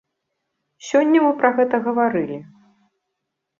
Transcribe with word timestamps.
Сёння 0.87 1.17
мы 1.25 1.29
пра 1.43 1.53
гэта 1.61 1.75
гаварылі. 1.89 2.43